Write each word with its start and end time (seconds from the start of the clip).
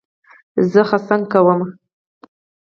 زه 0.71 0.81
څخنک 0.91 1.23
کوم. 1.31 1.61